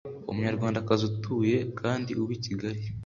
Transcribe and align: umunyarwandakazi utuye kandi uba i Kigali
umunyarwandakazi 0.29 1.03
utuye 1.11 1.57
kandi 1.79 2.11
uba 2.21 2.31
i 2.37 2.39
Kigali 2.45 2.81